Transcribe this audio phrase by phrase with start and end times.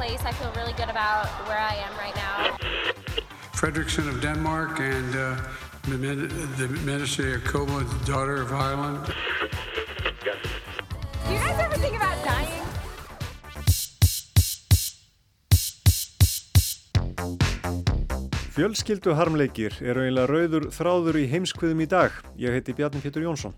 [0.00, 0.24] Place.
[0.24, 2.56] I feel really good about where I am right now.
[3.52, 5.36] Fredrickson of Denmark and uh,
[5.84, 5.98] the,
[6.56, 9.04] the Minister Jacobo, daughter of Ireland.
[11.26, 12.64] Do you guys ever think about dying?
[18.56, 22.16] Fjölskyldu harmleikir eru eiginlega rauður þráður í heimskviðum í dag.
[22.40, 23.52] Ég heiti Bjarni Pétur Jónsson.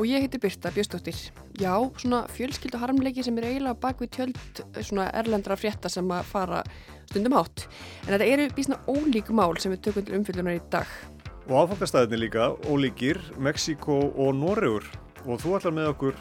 [0.00, 1.16] Og ég heiti Birta Bjöstóttir.
[1.60, 6.30] Já, svona fjölskyldu harmleiki sem eru eiginlega bak við tjöld svona erlendra frétta sem að
[6.30, 6.62] fara
[7.10, 7.66] stundum hátt.
[8.06, 10.96] En þetta eru bísna ólík mál sem við tökum til umfylgjunar í dag.
[11.50, 14.88] Og áfangastæðinni líka, ólíkir, Mexiko og Noregur.
[15.26, 16.20] Og þú ætlar með okkur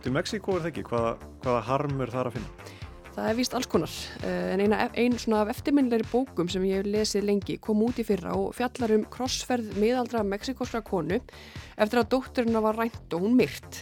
[0.00, 0.88] til Mexiko, er það ekki?
[0.88, 2.77] Hvaða, hvaða harm er þar að finna?
[3.18, 6.86] Það er víst alls konar, en eina, ein svona af eftirminnilegri bókum sem ég hef
[6.86, 12.12] lesið lengi kom út í fyrra og fjallar um krossferð miðaldra mexikoskra konu eftir að
[12.12, 13.80] dótturina var rænt og hún myrt.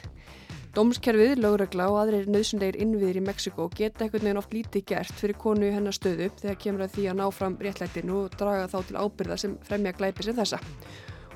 [0.73, 5.37] Dómskerfið, lögregla og aðrir nöðsundegir innviðir í Mexiko geta einhvern veginn oft lítið gert fyrir
[5.41, 8.99] konu hennar stöðu þegar kemur að því að ná fram réttlættinu og draga þá til
[9.05, 10.63] ábyrða sem fremja glæpi sem þessa.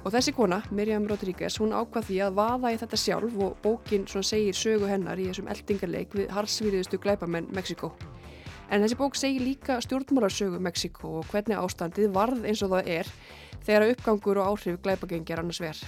[0.01, 4.07] Og þessi kona, Miriam Rodríguez, hún ákvað því að vaða í þetta sjálf og bókin
[4.09, 7.91] segir sögu hennar í þessum eldingarleik við harsvíriðustu glæpamenn Mexiko.
[8.73, 13.11] En þessi bók segir líka stjórnmálarsögu Mexiko og hvernig ástandið varð eins og það er
[13.67, 15.85] þegar uppgangur og áhrif glæpagengjar annars ver.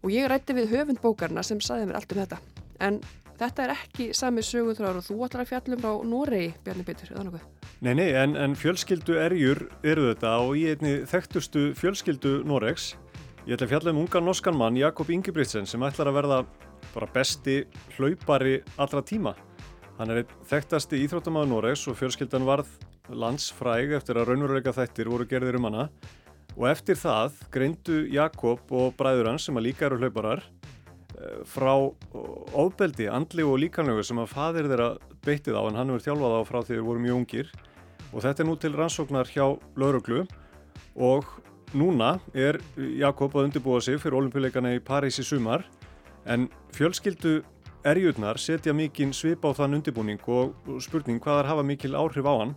[0.00, 2.40] Og ég rætti við höfund bókarna sem saði mér allt um þetta.
[2.80, 3.00] En
[3.36, 7.28] þetta er ekki sami söguþráður og þú ætlar að fjallum frá Noregi, Bjarni Petur, eða
[7.28, 7.46] nokkuð?
[7.82, 12.94] Nei, nei, en, en fjölskyldu erjur eru þetta og í einni þekktustu fjölskyldu Noregs
[13.42, 16.36] Ég ætla að fjalla um ungar norskan mann, Jakob Ingebrigtsen, sem ætlar að verða
[16.92, 17.56] bara besti
[17.96, 19.32] hlaupari allra tíma.
[19.96, 22.70] Hann er einn þekktasti íþróttamæður Noregs og fjölskyldan varð
[23.10, 25.88] landsfræg eftir að raunveruleika þættir voru gerðir um hana.
[26.54, 30.46] Og eftir það greindu Jakob og bræður hans, sem að líka eru hlauparar,
[31.42, 31.74] frá
[32.54, 34.92] ofbeldi, andli og líkanlegu sem að fadir þeirra
[35.26, 37.54] beittið á, en hann hefur þjálfað á frá því þeir voru mjög ungir.
[38.12, 40.28] Og þetta er nú til rannsóknar hjá lauruglu
[40.94, 41.40] og
[41.72, 45.62] Núna er Jakob að undirbúa sig fyrir olimpíuleikana í París í sumar
[46.28, 46.44] en
[46.76, 47.38] fjölskyldu
[47.88, 50.52] erjurnar setja mikinn svip á þann undirbúning og
[50.84, 52.52] spurning hvaðar hafa mikil áhrif á hann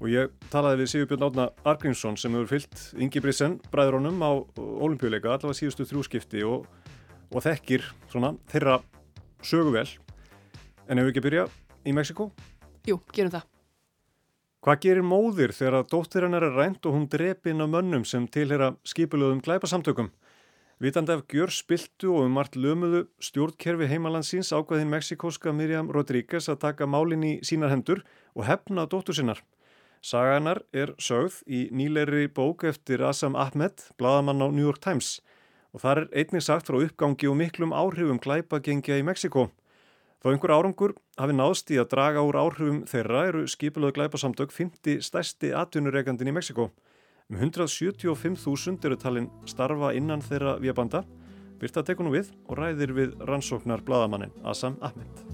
[0.00, 5.30] og ég talaði við Sigurbjörn Átna Argrímsson sem hefur fyllt Ingi Brissen bræðrónum á olimpíuleika
[5.30, 6.66] allavega síðustu þrjúskipti og,
[7.30, 8.80] og þekkir svona þeirra
[9.46, 9.86] söguvel
[10.88, 11.54] en hefur ekki byrjað
[11.86, 12.32] í Mexiko?
[12.88, 13.49] Jú, gerum það.
[14.60, 18.02] Hvað gerir móðir þegar að dóttir hennar er rænt og hún drepi inn á mönnum
[18.04, 20.10] sem tilhera skipulöðum glæpasamtökum?
[20.84, 26.60] Vitandi af gjör spiltu og um margt lömuðu stjórnkerfi heimalandsins ákvaðin meksikóska Miriam Rodríguez að
[26.66, 28.02] taka málinn í sínar hendur
[28.36, 29.40] og hefna dóttur sinnar.
[30.04, 35.22] Saganar er sögð í nýleiri bók eftir Asam Ahmed, bladamann á New York Times
[35.72, 39.48] og þar er einnig sagt frá uppgangi og miklum áhrifum glæpagengja í Mexiko.
[40.20, 45.00] Þó einhver árangur hafi náðst í að draga úr áhrifum þeirra eru skipilöðu glæpasamtök 50
[45.06, 46.68] stærsti atvinnureikandin í Mexiko.
[47.32, 51.06] Um 175.000 eru talin starfa innan þeirra viabanda.
[51.60, 55.24] Birta tekur nú við og ræðir við rannsóknar bladamannin Asam Ahmed.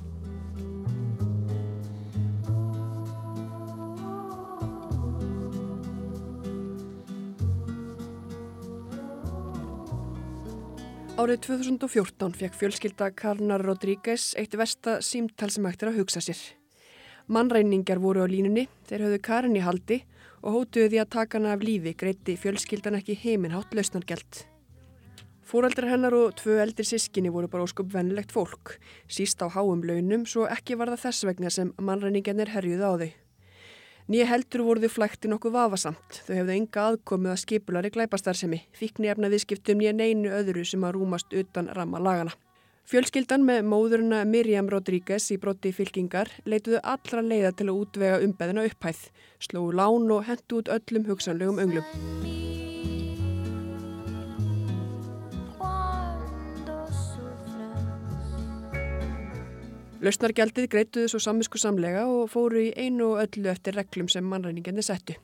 [11.16, 16.42] Árið 2014 fekk fjölskylda Karnar Rodríguez eitt versta símtal sem hægt er að hugsa sér.
[17.32, 20.02] Mannreiningar voru á línunni, þeir höfðu Karin í haldi
[20.44, 24.44] og hótuðu því að taka hana af lífi greitti fjölskyldan ekki heiminhátt lausnargelt.
[25.40, 28.76] Fóraldrar hennar og tvö eldir sískinni voru bara óskup vennilegt fólk,
[29.08, 33.25] síst á háum launum svo ekki var það þess vegna sem mannreiningarnir herjuði á þau.
[34.06, 36.20] Nýja heldur voru þau flækti nokkuð vafasamt.
[36.28, 40.94] Þau hefðu enga aðkomið að skipulari glæpastarsemi, fikni efna viðskiptum nýja neinu öðru sem að
[40.94, 42.36] rúmast utan ramma lagana.
[42.86, 48.68] Fjölskyldan með móðurina Miriam Rodríguez í brotti fylkingar leituðu allra leiða til að útvega umbeðina
[48.70, 49.00] upphæð,
[49.42, 52.36] slóðu lán og hendu út öllum hugsanlegum önglum.
[60.06, 64.86] Lausnargjaldið greituðu svo samvisku samlega og fóru í einu og öllu eftir reglum sem mannræningarnir
[64.86, 65.16] settu.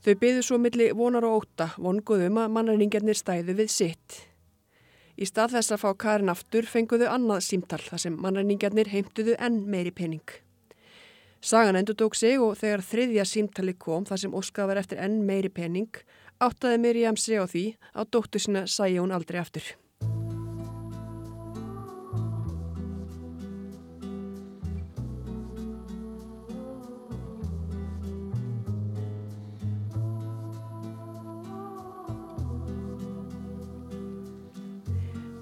[0.00, 4.16] Þau byðu svo milli vonar og óta, vonguðum að mannræningarnir stæðu við sitt.
[5.20, 9.62] Í stað þess að fá Karin aftur fenguðu annað símtal þar sem mannreiningarnir heimtuðu enn
[9.68, 10.24] meiri pening.
[11.44, 15.20] Sagan endur tók sig og þegar þriðja símtali kom þar sem óskað var eftir enn
[15.28, 16.00] meiri pening
[16.40, 19.76] áttaði Miriam sig á því að dóttu sinna sæja hún aldrei aftur.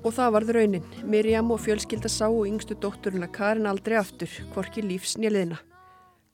[0.05, 0.89] Og það varð raunin.
[1.09, 5.57] Miriam og fjölskylda sá og yngstu dótturina Karin aldrei aftur, hvorki lífs nýliðina.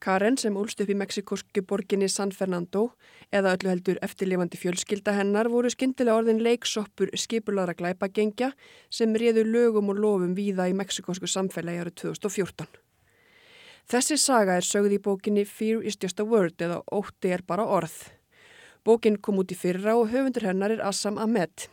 [0.01, 2.87] Karen sem úlst upp í meksikosku borginni San Fernando
[3.31, 8.51] eða öllu heldur eftirlifandi fjölskylda hennar voru skindilega orðin leiksoppur skipulara glæpagengja
[8.91, 12.71] sem réðu lögum og lofum víða í meksikosku samfélagi árið 2014.
[13.93, 17.69] Þessi saga er sögð í bókinni Fear is just a word eða Ótti er bara
[17.69, 18.01] orð.
[18.83, 21.69] Bókin kom út í fyrra og höfundur hennar er Assam Ahmed.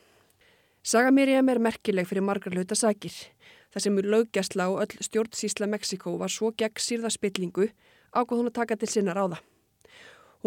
[0.87, 3.11] Saga Miriam er merkileg fyrir margar hluta sakir.
[3.75, 7.67] Það sem er löggjastla og öll stjórnsísla Mexiko var svo gegn sírða spillingu
[8.15, 9.41] ákvað hún að taka til sinna ráða.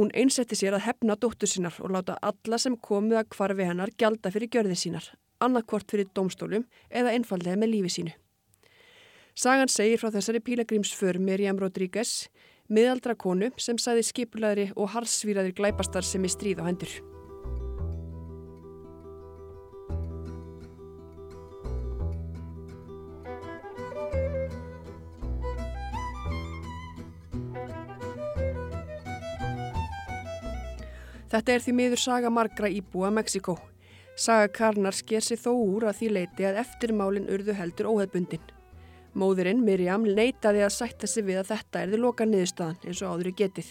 [0.00, 3.92] Hún einsetti sér að hefna dóttur sinnar og láta alla sem komið að kvarfi hennar
[4.00, 5.12] gjalda fyrir gjörði sínar,
[5.44, 8.16] annarkvort fyrir domstólum eða einfallega með lífi sínu.
[9.36, 12.30] Sagan segir frá þessari pílagrímsför Miriam Rodríguez,
[12.72, 17.19] miðaldra konu sem sæði skipulaðri og harsvíraðir glæpastar sem er stríð á hendur.
[31.30, 33.54] Þetta er því miður saga margra íbúa Mexiko.
[34.18, 38.42] Saga Karnar sker sig þó úr að því leiti að eftirmálinn urðu heldur óheðbundin.
[39.14, 43.30] Móðurinn Miriam leitaði að sætta sig við að þetta erði loka niðurstaðan eins og áður
[43.30, 43.70] í getið.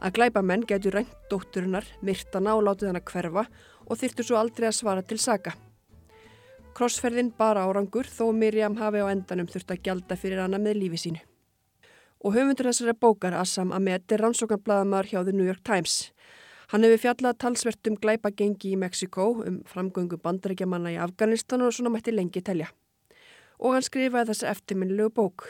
[0.00, 3.46] Að glæpa menn getur rænt dótturinnar, myrtana og látið hana hverfa
[3.86, 5.56] og þyrtu svo aldrei að svara til saga.
[6.76, 11.00] Krossferðin bara árangur þó Miriam hafi á endanum þurft að gjalda fyrir hana með lífi
[11.06, 11.24] sínu.
[12.20, 16.10] Og höfundur þessari bókar Assam Ahmed er rannsóknarbladamæður hjá The New York Times.
[16.70, 21.90] Hann hefur fjallað talsvert um glæpagengi í Mexiko, um framgöngu bandarækjamanna í Afganistan og svona
[21.90, 22.68] mætti lengi telja.
[23.58, 25.48] Og hann skrifaði þessa eftirminnilegu bók.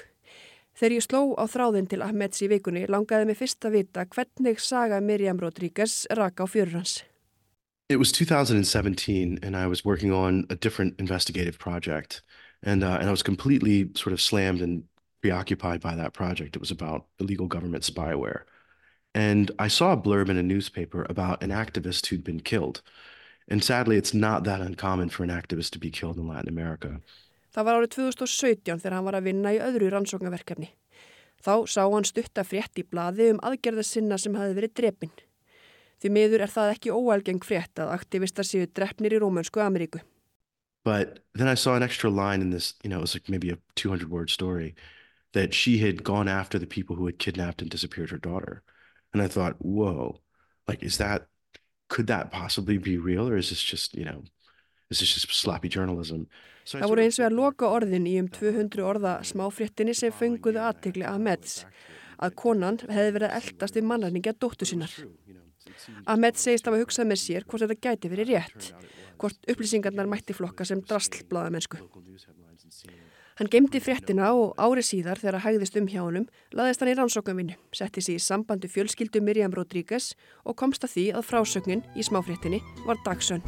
[0.80, 4.62] Þegar ég sló á þráðin til Ahmeds í vikunni langaði mig fyrst að vita hvernig
[4.64, 7.02] saga Miriam Rodríguez raka á fjörur hans.
[7.90, 12.22] It was 2017 and I was working on a different investigative project
[12.62, 14.84] and, uh, and I was completely sort of slammed and
[15.20, 16.56] preoccupied by that project.
[16.56, 18.48] It was about illegal government spyware.
[19.14, 22.82] And I saw a blurb in a newspaper about an activist who'd been killed.
[23.48, 27.00] And sadly, it's not that uncommon for an activist to be killed in Latin America.
[27.50, 30.68] Það var árið 2017 þegar hann var að vinna í öðru rannsóknarverkefni.
[31.42, 35.12] Þá sá hann stutta frétt í blaði um aðgerðasinna sem hafi verið drepin.
[36.00, 40.04] Því miður er það ekki óalgeng frétt að aktivistar séu drefnir í Rómönsku Ameríku.
[40.84, 43.50] But then I saw an extra line in this, you know, it was like maybe
[43.50, 44.74] a 200 word story
[45.32, 48.62] that she had gone after the people who had kidnapped and disappeared her daughter.
[49.12, 50.20] And I thought, whoa,
[50.68, 51.26] like, is that,
[51.88, 53.28] could that possibly be real?
[53.28, 54.22] Or is this just, you know,
[54.90, 56.26] is this just sloppy journalism?
[56.64, 60.60] So Það voru eins og að loka orðin í um 200 orða smáfréttinni sem fenguðu
[60.62, 61.64] aðtegli Ahmeds
[62.20, 64.92] að konan hefði verið eldast við mannarningja dóttu sinnar.
[66.06, 68.72] Ahmed segist af að hugsað með sér hvort þetta gæti verið rétt,
[69.20, 71.80] hvort upplýsingarnar mætti flokka sem drastlblaða mennsku.
[73.40, 76.96] Hann gemdi fréttina og ári síðar þegar að hægðist um hjá honum laðist hann í
[76.98, 80.10] rannsóknumvinnu, setti sig í sambandu fjölskyldu Miriam Rodríguez
[80.44, 83.40] og komst að því að frásögnin í smáfréttinni var dagsönn.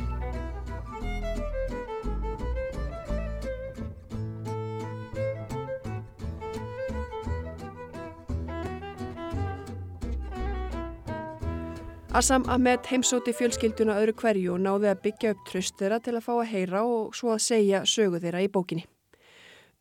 [12.17, 16.25] Assam Ahmed heimsóti fjölskylduna öðru hverju og náði að byggja upp tröst þeirra til að
[16.31, 18.89] fá að heyra og svo að segja sögu þeirra í bókinni.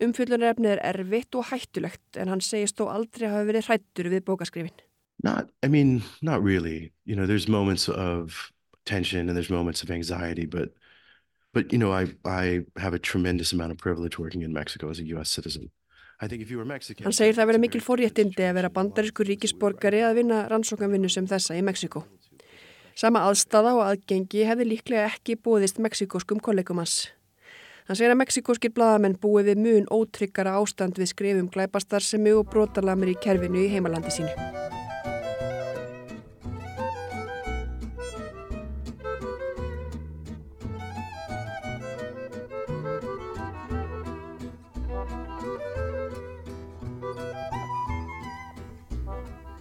[0.02, 4.86] Umfjöldunarefnið er erfitt og hættulegt en hann segist þó aldrei hafa verið hrættur við bókaskrifin.
[5.24, 6.92] Not, I mean, not really.
[7.06, 8.52] You know, there's moments of
[8.86, 10.74] tension and there's moments of anxiety, but,
[11.54, 15.00] but you know, I, I have a tremendous amount of privilege working in Mexico as
[15.00, 15.30] a U.S.
[15.30, 15.70] citizen.
[16.22, 21.26] Hann segir það að vera mikil forréttindi að vera bandarískur ríkisborgari að vinna rannsókanvinnu sem
[21.26, 22.04] þessa í Mexiko.
[22.94, 27.08] Sama aðstafa og aðgengi hefði líklega ekki búðist meksikoskum kollegum hans.
[27.88, 32.46] Hann segir að meksikóskir bladamenn búið við mun ótryggara ástand við skrifum glæpastar sem mjög
[32.54, 34.52] brotalamir í kerfinu í heimalandi sínu.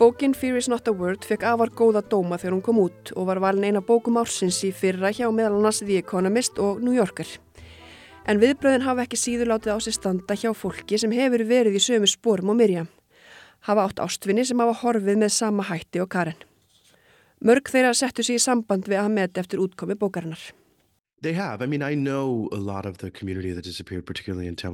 [0.01, 3.27] Bókin Fear is not a word fekk afar góða dóma þegar hún kom út og
[3.29, 7.29] var valin eina bókum ársins í fyrra hjá meðal annars The Economist og New Yorker.
[8.29, 11.83] En viðbröðin hafa ekki síður látið á sig standa hjá fólki sem hefur verið í
[11.83, 12.89] sömu spórum og Mirjam.
[13.67, 16.39] Hafa átt ástvinni sem hafa horfið með sama hætti og Karen.
[17.41, 20.51] Mörg þeirra settu sig í samband við Ahmed eftir útkomi bókarinnar.
[21.23, 21.63] Have.
[21.63, 21.95] I mean, I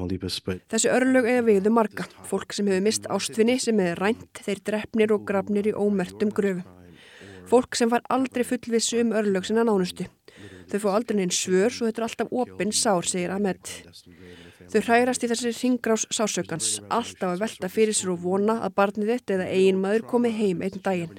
[0.06, 2.06] but Þessi örlög eiga viðu marga.
[2.22, 6.62] Fólk sem hefur mist ástvinni sem er rænt, þeir drefnir og grafnir í ómertum gröfu.
[7.50, 10.06] Fólk sem var aldrei fullvissu um örlög sinna nánustu.
[10.66, 13.70] Þau fá aldrei neinn svör svo þetta er alltaf opinn sár, segir Ahmed.
[14.72, 19.12] Þau hrærast í þessi ringrás sásökans, alltaf að velta fyrir sér og vona að barnið
[19.12, 21.14] þitt eða eigin maður komi heim einn daginn.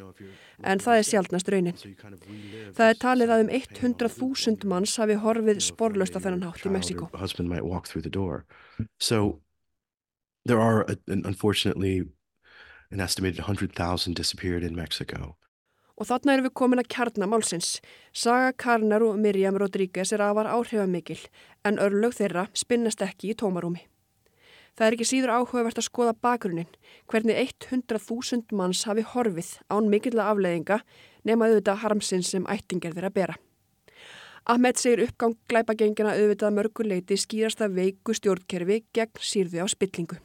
[0.65, 1.79] En það er sjálfnast raunin.
[2.75, 7.09] Það er talið að um 100.000 manns hafi horfið sporlaust á þennan hátt í Mexiko.
[8.99, 9.39] So
[10.45, 12.03] there are, unfortunately,
[12.91, 15.37] an estimated 100,000 disappeared in Mexico.
[15.97, 17.77] Og þarna erum við komin að kjarna málsins.
[18.13, 21.19] Saga Karnar og Miriam Rodríguez er afar áhrifamikil,
[21.65, 23.81] en örlög þeirra spinnast ekki í tómarúmi.
[24.77, 26.69] Það er ekki síður áhugavert að skoða bakgrunin,
[27.09, 30.83] hvernig 100.000 manns hafi horfið án mikilla afleiðinga
[31.25, 33.37] nema auðvitað harmsins sem ættingar þeirra bera.
[34.47, 40.21] Ahmed segir uppgang glæpagengina auðvitað mörguleiti skýrast að veiku stjórnkerfi gegn sírðu á spillingu.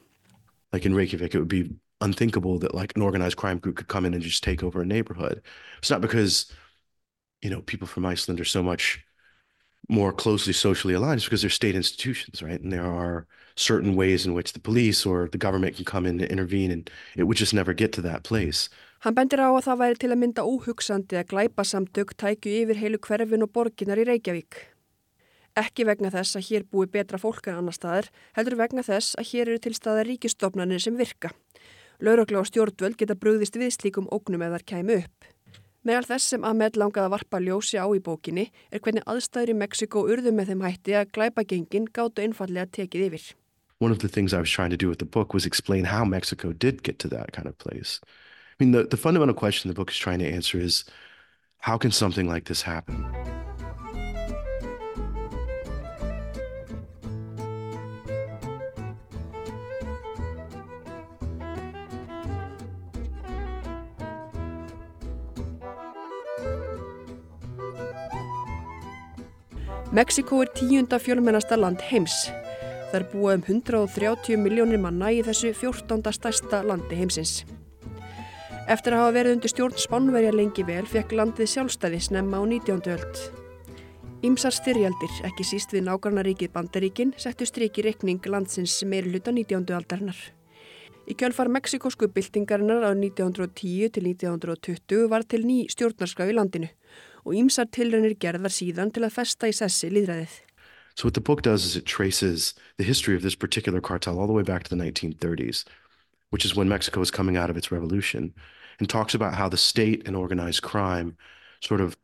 [0.71, 1.65] Like in Reykjavik, it would be
[2.03, 4.85] unthinkable that like an organized crime group could come in and just take over a
[4.85, 5.41] neighborhood.
[5.79, 6.51] It's not because,
[7.41, 9.03] you know, people from Iceland are so much
[9.89, 11.17] more closely socially aligned.
[11.17, 12.61] It's because they're state institutions, right?
[12.61, 16.19] And there are certain ways in which the police or the government can come in
[16.19, 18.69] and intervene, and it would just never get to that place.
[19.03, 22.79] Hann bendir á að það væri til að mynda óhugsandi að glæpa samtök tækju yfir
[22.79, 24.61] heilu hverfin og borginar í Reykjavík.
[25.59, 29.27] Ekki vegna þess að hér búi betra fólk en annar staðar, heldur vegna þess að
[29.33, 31.33] hér eru til staðar ríkistofnanir sem virka.
[32.03, 35.27] Laurugla og stjórnvöld geta brugðist við slíkum ógnum eða þar kæmu upp.
[35.87, 39.55] Meðal þess sem Ahmed langaði að varpa ljósi á í bókinni er hvernig aðstæður í
[39.61, 43.29] Mexiko urðu með þeim hætti að glæpagengin gáttu einfallega tekið yfir.
[43.79, 46.03] One of the things I was trying to do with the book was explain how
[46.03, 48.01] Mexico did get to that kind of place.
[48.03, 50.83] I mean, the, the fundamental question the book is trying to answer is
[51.59, 53.05] how can something like this happen?
[69.93, 72.15] Mexiko er tíunda fjölmennasta land heims.
[72.89, 76.09] Það er búið um 130 miljónir manna í þessu 14.
[76.17, 77.43] stærsta landi heimsins.
[78.65, 82.81] Eftir að hafa verið undir stjórn Spánverja lengi vel fekk landið sjálfstæði snemma á 19.
[82.89, 83.21] öld.
[84.25, 89.61] Ímsar styrjaldir, ekki síst við nágrannaríkið Bandaríkin, settu striki reikning landsins meiri hluta 19.
[89.77, 90.17] aldarinnar.
[91.05, 96.73] Í kjölfar meksikosku byltingarinnar á 1910 til 1920 var til ný stjórnarskraf í landinu
[97.25, 100.41] og ímsar tilraunir gerðar síðan til að festa í sessi líðræðið.
[100.95, 104.27] So, what the book does is it traces the history of this particular cartel all
[104.27, 105.63] the way back to the 1930s,
[106.29, 108.33] which is when Mexico was coming out of its revolution,
[108.79, 111.17] and talks about how the state and organized crime
[111.61, 111.97] sort of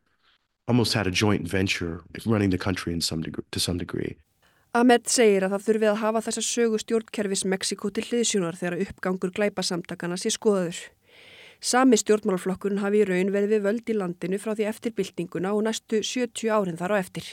[0.67, 4.17] almost had a joint venture running the country in some degree, to some degree.
[4.77, 9.31] Ahmed segir að það þurfi að hafa þessa sögu stjórnkerfis Mexiko til hliðsjónar þegar uppgangur
[9.33, 10.83] glæpasamtakana sé skoðaður.
[11.59, 15.65] Sami stjórnmálaflokkurinn hafi í raun verið við völd í landinu frá því eftir byltinguna og
[15.65, 17.25] næstu 70 árin þar á eftir.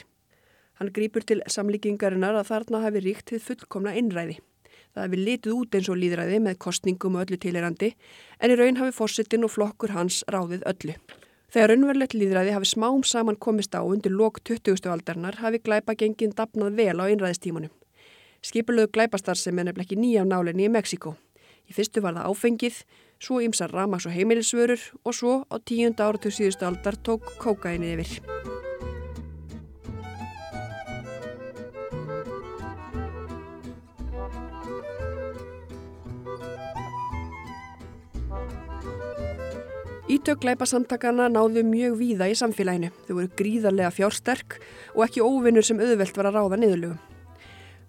[0.81, 4.35] Hann grýpur til samlíkingarinnar að þarna hafi ríkt við fullkomna innræði.
[4.91, 7.93] Það hafi litið út eins og líðræði með kostningum og öllu tilirandi
[8.43, 10.97] en í raun hafi fórsetin og flokkur hans ráðið öllu.
[11.47, 14.91] Þegar raunverulegt líðræði hafi smám saman komist á undir lok 20.
[14.91, 17.71] aldarinnar hafi glæpa gengin dapnað vel á einræðistímanum.
[18.43, 21.15] Skipulegu glæpastar sem er nefnileg ekki nýja nálinni í Mexiko.
[21.67, 22.83] Í fyrstu var það áfengið,
[23.19, 28.21] svo ymsar ramaks og heimilisvörur og svo á tíunda áratug síðustu aldar tók kókaini yfir.
[40.07, 42.93] Ítök glæpasamtakana náðu mjög víða í samfélaginu.
[43.05, 44.55] Þau voru gríðarlega fjársterk
[44.95, 46.99] og ekki óvinnur sem auðvelt var að ráða niðurlögum.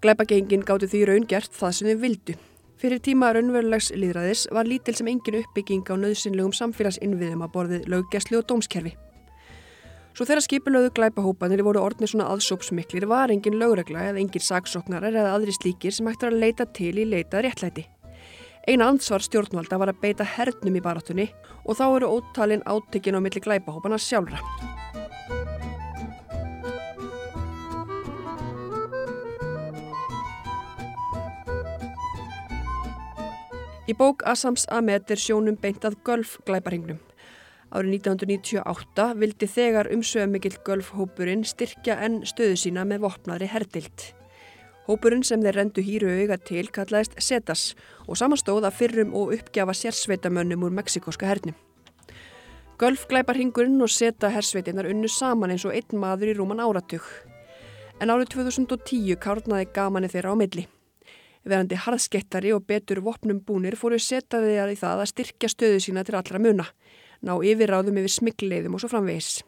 [0.03, 2.35] Glæpagengin gáttu því raun gert það sem þau vildu.
[2.79, 8.39] Fyrir tíma raunverulegs líðræðis var lítil sem engin uppbygging á nöðsynlegum samfélagsinnviðum að borðið löggjæslu
[8.39, 8.93] og dómskerfi.
[10.15, 15.35] Svo þegar skipulöðu glæpahópanir voru orðnir svona aðsópsmiklir var engin lögregla eða engin saksóknarar eða
[15.35, 17.89] aðri slíkir sem hægt var að leita til í leitað réttlæti.
[18.71, 21.27] Eina ansvar stjórnvalda var að beita hernum í barátunni
[21.65, 24.39] og þá eru ótalinn átökin á milli glæpahópana sjálfra.
[33.89, 36.99] Í bók Assams Ahmed er sjónum beint að Gulf glæparingnum.
[37.73, 44.05] Árið 1998 vildi þegar umsöðumikill Gulf hópurinn styrkja enn stöðu sína með vopnaðri herdild.
[44.85, 47.65] Hópurinn sem þeir rendu hýru auga til kallaðist Setas
[48.05, 51.57] og samanstóð að fyrrum og uppgjafa sérsveitamönnum úr meksikóska hernum.
[52.77, 57.09] Gölfglæparhingurinn og Seta hersveitinnar unnu saman eins og einn maður í rúman áratug.
[58.05, 60.69] En árið 2010 kárnaði gamani þeirra á milli.
[61.47, 66.05] Verandi harðskettari og betur vopnum búnir fóru Setaði að í það að styrkja stöðu sína
[66.05, 66.67] til allra muna,
[67.23, 69.43] ná yfirráðum yfir smigleiðum og svo framvegis.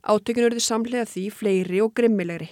[0.00, 2.48] Átökun eruði samlega því fleiri og grimmilegri.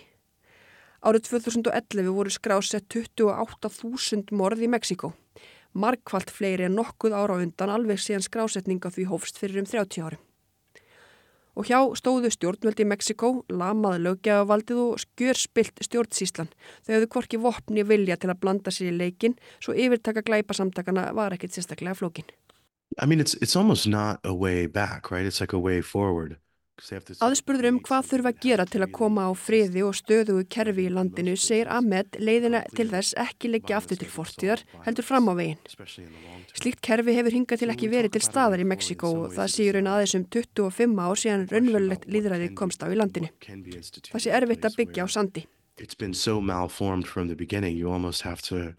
[1.01, 5.13] Árið 2011 voru skrásett 28.000 morð í Mexiko.
[5.79, 10.28] Markvallt fleiri en nokkuð ára undan alveg síðan skrásetninga því hófst fyrir um 30 árum.
[11.59, 16.53] Og hjá stóðu stjórnveldi í Mexiko, lamaði lögjafavaldið og skjörspilt stjórnsíslan.
[16.87, 21.35] Þau hefðu korki vopni vilja til að blanda sér í leikin, svo yfirtaka glæpasamtakana var
[21.35, 22.31] ekkit sérstaklega flókin.
[23.03, 25.27] I mean, it's, it's almost not a way back, right?
[25.27, 26.39] It's like a way forward.
[26.79, 30.93] Aðspurður um hvað þurfa að gera til að koma á friði og stöðugu kerfi í
[30.95, 35.59] landinu segir Ahmed leiðina til þess ekki leggja aftur til fortíðar heldur fram á veginn.
[36.55, 39.91] Slíkt kerfi hefur hingað til ekki verið til staðar í Mexiko og það sé raun
[39.91, 43.33] aðeins um 25 ár síðan raunverulegt líðræði komst á í landinu.
[43.43, 45.47] Það sé erfitt að byggja á sandi.
[45.79, 48.75] It's been so malformed from the beginning you almost have to,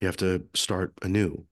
[0.00, 1.44] you have to start anew.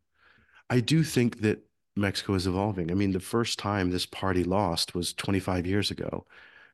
[0.69, 1.65] I do think that
[1.97, 2.91] Mexico is evolving.
[2.91, 6.25] I mean, the first time this party lost was 25 years ago.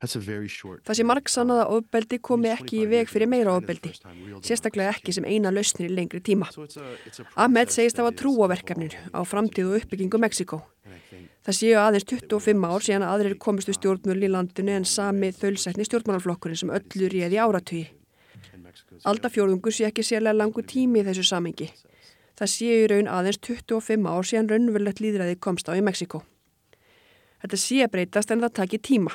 [0.01, 0.85] That's a very short...
[0.87, 3.91] Það sé margsannað að ofbeldi komi ekki í veg fyrir meira ofbeldi,
[4.47, 6.47] sérstaklega ekki sem eina lausnir í lengri tíma.
[7.35, 10.61] Ahmed segist að trú á verkefninu á framtíð og uppbyggingu Mexiko.
[11.43, 15.87] Það séu aðeins 25 ár síðan að aðrir komistu stjórnmjöl í landinu en sami þölsætni
[15.89, 17.87] stjórnmálaflokkurinn sem öllu réði áratögi.
[19.09, 21.73] Aldafjórðungur sé ekki sérlega langu tími í þessu samengi.
[22.38, 26.21] Það séu í raun aðeins 25 ár síðan raunverulegt líðræði komst á í Mexiko.
[27.42, 29.14] Þetta sé að breytast en það taki tíma.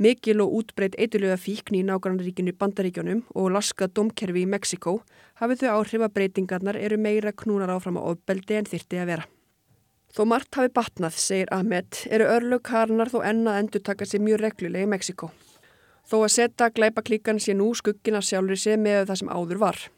[0.00, 4.94] Mikil og útbreyt eitthulega fíkn í nágrannaríkinu bandaríkjónum og laskað domkerfi í Mexiko
[5.42, 9.28] hafið þau áhrif að breytingarnar eru meira knúnar áfram á ofbeldi en þyrti að vera.
[10.16, 14.40] Þó margt hafi batnað, segir Ahmed, eru örlög karnar þó enna endur taka sér mjög
[14.46, 15.28] reglulega í Mexiko.
[16.08, 19.90] Þó að setja glæpa klíkan sé nú skuggina sjálfur sér með það sem áður var.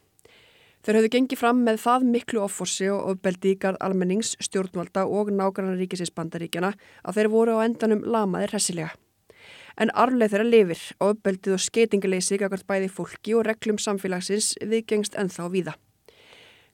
[0.82, 5.78] Þeir höfðu gengið fram með það miklu offorsi og ofbeldi garð almennings, stjórnvalda og nágrannar
[5.78, 6.72] ríkisins bandaríkjana
[7.06, 8.90] að þeir voru á endanum lamaðir hessilega.
[9.78, 15.48] En arfleð þeirra lifir, ofbeldið og skeitingaleysi gagart bæði fólki og reglum samfélagsins viðgengst ennþá
[15.54, 15.78] víða.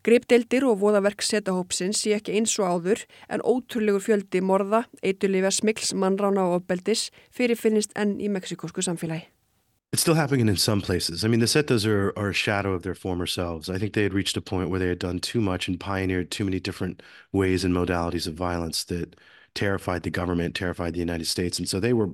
[0.09, 5.93] Gripdeildir og voðaverk setahópsins sé ekki eins og áður en ótrúlegur fjöldi morða, eitulífa smikls,
[5.93, 9.29] mannrána og ofbeldis fyrir finnist enn í meksikósku samfélagi.
[9.93, 11.25] It's still happening in some places.
[11.25, 13.71] I mean, the Zetas are, are a shadow of their former selves.
[13.71, 16.31] I think they had reached a point where they had done too much and pioneered
[16.31, 19.17] too many different ways and modalities of violence that
[19.55, 22.11] terrified the government, terrified the United States, and so they were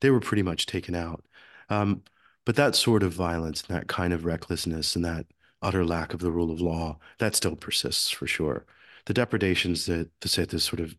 [0.00, 1.24] they were pretty much taken out.
[1.68, 2.02] Um,
[2.44, 5.26] but that sort of violence and that kind of recklessness and that
[5.62, 8.66] utter lack of the rule of law that still persists for sure.
[9.06, 10.96] The depredations that the Zetas sort of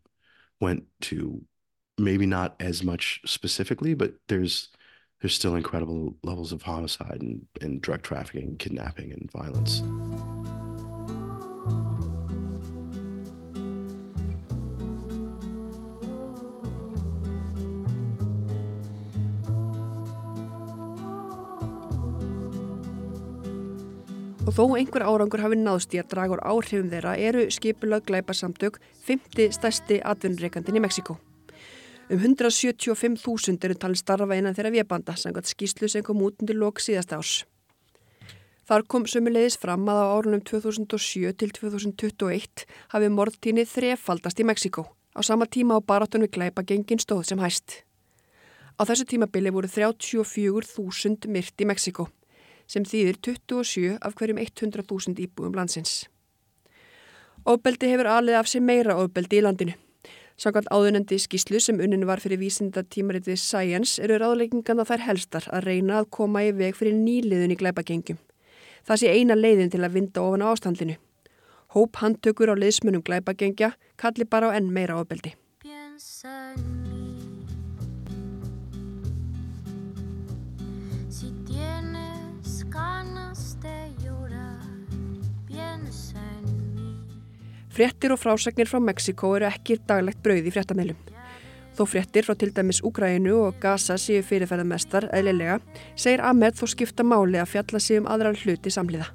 [0.60, 1.44] went to,
[1.98, 4.68] maybe not as much specifically, but there's
[5.20, 9.82] there's still incredible levels of homicide and, and drug trafficking, kidnapping, and violence.
[24.48, 28.78] Og þó einhver árangur hafi náðst í að draga úr áhrifum þeirra eru skipulög glæparsamtök
[29.04, 31.18] 50 stærsti atvinnreikandin í Mexiko.
[32.08, 36.80] Um 175.000 eru talin starfa innan þeirra viðbanda, sangat skýslu sem kom út undir lok
[36.80, 37.32] síðast árs.
[38.68, 44.86] Þar kom sömulegis fram að á árunum 2007 til 2021 hafi mordtíni þrefaldast í Mexiko
[45.16, 47.84] á sama tíma á baratunum gleipa gengin stóð sem hæst.
[48.80, 52.08] Á þessu tímabili voru 34.000 myrt í Mexiko
[52.68, 56.06] sem þýðir 27 af hverjum 100.000 íbúum landsins.
[57.44, 59.76] Óbeldi hefur alið af sér meira óbeldi í landinu.
[60.38, 65.48] Sákvæmt áðunendi skíslu sem unninu var fyrir vísinda tímaritið Science eru ráðleikingan að þær helstar
[65.50, 68.20] að reyna að koma í veg fyrir nýliðun í glæpagengjum.
[68.86, 70.94] Það sé eina leiðin til að vinda ofan á ástandinu.
[71.74, 75.34] Hóp handtökur á liðsmunum glæpagengja kalli bara á enn meira ofbeldi.
[87.78, 90.96] Frettir og frásagnir frá Mexiko eru ekki daglegt brauð í frettamælum.
[91.78, 95.60] Þó frettir frá til dæmis Úgrænu og Gaza séu fyrirferðarmestar eðlilega,
[95.94, 99.06] segir Ahmed þó skipta máli að fjalla sig um aðrar hluti samliða.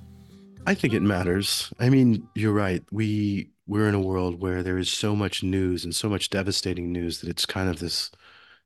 [0.65, 1.73] I think it matters.
[1.77, 2.85] I mean, you're right.
[2.89, 6.93] We, we're in a world where there is so much news and so much devastating
[6.93, 8.11] news that it's kind of this,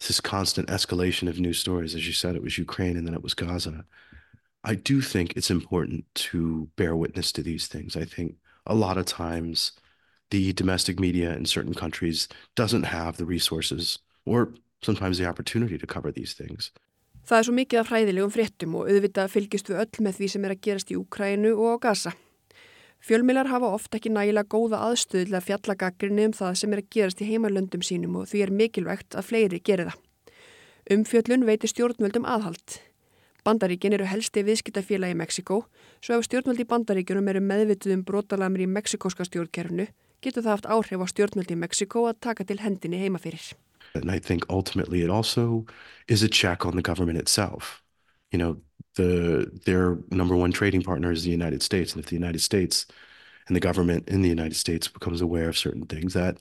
[0.06, 1.96] this constant escalation of news stories.
[1.96, 3.84] As you said, it was Ukraine and then it was Gaza.
[4.64, 7.98] I do think it's important to bear witness to these things.
[7.98, 8.36] I think
[8.68, 9.72] a lot of times
[10.30, 14.50] the domestic media in certain countries doesn't have the resources or
[14.82, 16.72] sometimes the opportunity to cover these things.
[17.28, 20.46] Það er svo mikið af hræðilegum fréttum og auðvitað fylgist við öll með því sem
[20.48, 22.14] er að gerast í Úkrænu og á Gaza.
[23.04, 27.28] Fjölmilar hafa oft ekki nægilega góða aðstöðlega fjallagaggrinni um það sem er að gerast í
[27.28, 30.00] heimalöndum sínum og því er mikilvægt að fleiri geri það.
[30.96, 32.80] Umfjöllun veitir stjórnvöldum aðhald.
[33.44, 35.62] Bandaríkin eru helsti viðskiptafélagi í Mexiko,
[36.00, 39.88] svo ef stjórnvöldi í Bandaríkunum eru meðvituð um brotalamir í mexikoska stjórnkerfnu,
[40.22, 43.54] getur það haft áhrif á stjórnvöldi í Mexiko að taka til hendinni heima fyrir.
[43.96, 45.66] And I think ultimately it also
[46.08, 47.82] is a check on the government itself.
[48.32, 48.58] You know,
[48.96, 51.94] the their number one trading partner is the United States.
[51.94, 52.86] And if the United States
[53.48, 56.38] and the government in the United States becomes aware of certain things, that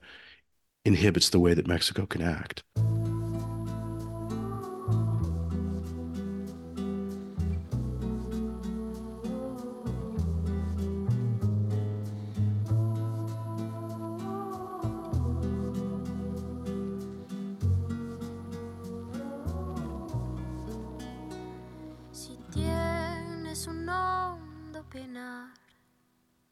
[0.84, 2.62] inhibits the way that Mexico can act.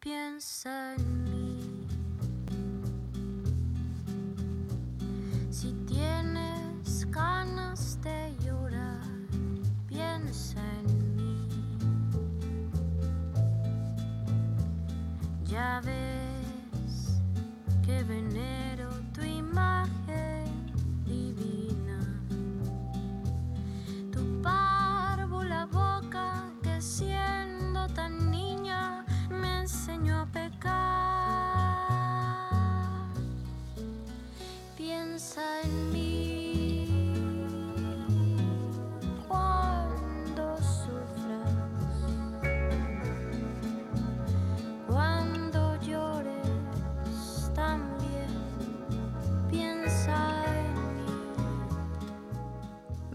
[0.04, 1.86] Piensa en mí.
[5.50, 9.00] Si tienes ganas de llorar,
[9.86, 11.48] piensa en mí.
[15.46, 17.22] Ya ves
[17.82, 20.03] que venero tu imagen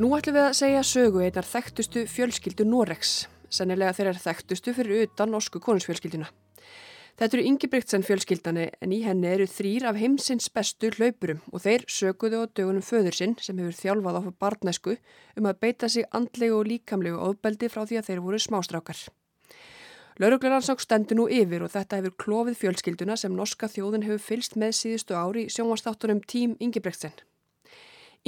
[0.09, 5.29] Nú ætlum við að segja sögu einar þekktustu fjölskyldu Norex, sennilega þeirra þekktustu fyrir utan
[5.29, 6.25] norsku konusfjölskylduna.
[7.19, 11.85] Þetta eru Ingebrigtsen fjölskyldani en í henni eru þrýr af heimsins bestu hlaupurum og þeir
[11.85, 14.97] sökuðu á dögunum föður sinn sem hefur þjálfað á barnæsku
[15.37, 19.05] um að beita sig andlegu og líkamlegu ofbeldi frá því að þeir voru smástrákar.
[20.17, 24.73] Laurugleiransák stendur nú yfir og þetta hefur klófið fjölskylduna sem norska þjóðin hefur fylst með
[24.81, 27.13] síðustu ári sjónvastáttunum Tím Ingebrigtsen.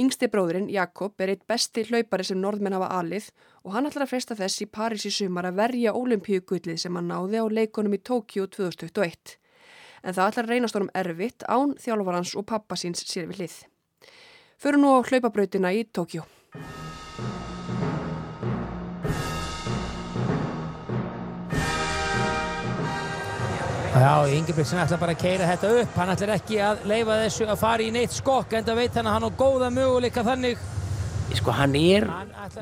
[0.00, 3.26] Yngsti bróðurinn, Jakob, er eitt besti hlaupari sem norðmenn hafa alið
[3.60, 7.10] og hann ætlar að fresta þess í París í sumar að verja olimpíugullið sem hann
[7.12, 9.36] náði á leikonum í Tókíu 2021.
[10.02, 13.58] En það ætlar að reynast honum erfitt án þjálfarans og pappa síns sér við hlið.
[14.56, 16.24] Föru nú á hlaupabrautina í Tókíu.
[23.92, 27.58] Já, Ingebrigtsen ætla bara að keira þetta upp, hann ætlar ekki að leifa þessu að
[27.60, 30.62] fara í neitt skokk en það veit hann að hann á góða möguleika þannig.
[31.36, 32.06] Sko hann er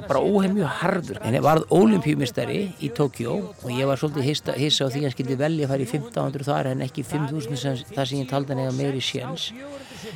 [0.08, 4.86] bara óheimju harður, en það varð olimpíumistari í Tókjó og ég var svolítið hissa, hissa
[4.86, 7.80] á því að hann skildi velja að fara í 1500 þar en ekki 5000 sem,
[7.94, 9.50] það sem ég taldi hann eða meiri séns.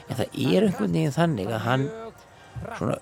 [0.08, 1.90] En það er einhvern veginn þannig að hann
[2.74, 2.98] svona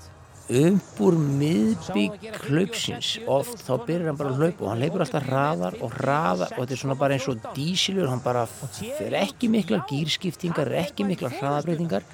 [0.51, 5.75] umbúr miðbygg hlaupsins oft þá byrjar hann bara að hlaupa og hann leipur alltaf hraðar
[5.79, 9.79] og hraðar og þetta er svona bara eins og dísilur hann bara fyrir ekki mikla
[9.91, 12.07] gýrskiptingar ekki mikla hraðabreitingar en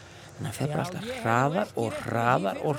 [0.45, 2.77] hann fyrir bara alltaf hraðar og hraðar og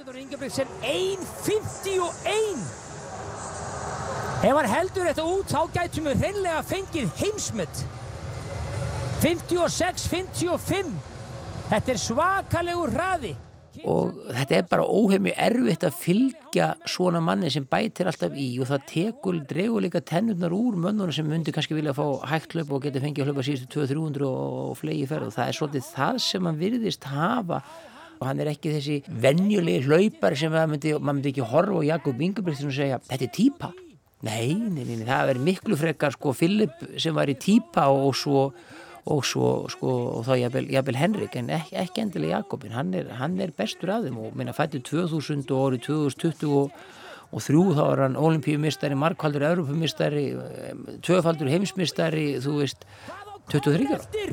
[0.00, 2.64] 1.51
[4.42, 7.76] Ef hann heldur þetta út þá gætum við hreinlega fengið heimsmynd
[9.22, 10.90] 56-55
[11.70, 13.32] Þetta er svakalegur hraði
[13.88, 18.68] og þetta er bara óheimju erfitt að fylgja svona manni sem bætir alltaf í og
[18.70, 22.84] það tekur, dregur líka tennurnar úr mönnuna sem myndi kannski vilja fá hægt hlaup og
[22.86, 25.30] geta fengið hlaupa síðustu 200-300 og flegi ferð.
[25.30, 27.62] Og það er svolítið það sem hann virðist hafa.
[28.20, 32.22] Og hann er ekki þessi venjulegi hlaupar sem myndi, maður myndi ekki horfa og Jakob
[32.22, 33.72] Ingebrigtsen og segja þetta er típa.
[34.22, 38.52] Nei, nei, nei, það verður miklu frekar sko Filip sem var í típa og svo
[39.10, 43.40] og svo sko og þá jafnvel Henrik en ekki, ekki endilega Jakobin hann er, hann
[43.42, 46.70] er bestur af þeim og minna fættu 2000 og árið 2020 og,
[47.32, 50.26] og þrjú þá er hann olimpíumistari, markvaldur europamistari,
[51.02, 52.86] tvöfaldur heimsmistari, þú veist
[53.50, 54.32] 23 ára.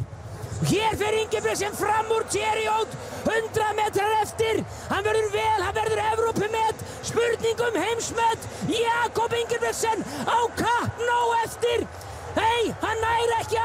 [0.60, 2.92] Hér fer Ingebrigtsen fram úr Thierry-Ót
[3.24, 4.60] 100 metrar eftir.
[4.90, 6.84] Hann verður vel, hann verður Evrópumet.
[7.08, 11.88] Spurningum heimsmet Jakob Ingebrigtsen á kapp nóg eftir.
[12.36, 13.62] Hei, hann næri ekki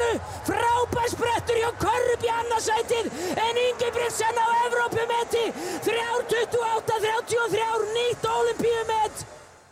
[0.00, 5.52] heimsmetinu, frábær sprettur hjá Körrup í annarsætið, en Ingebrigtsen á Evrópumeti,
[5.84, 9.26] 3.28-33, nýtt olimpíumet.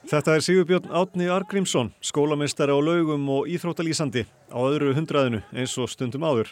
[0.09, 5.89] Þetta er Sigurbjörn Átni Argrímsson, skólameistari á laugum og íþróttalýsandi á öðru hundraðinu eins og
[5.91, 6.49] stundum áður.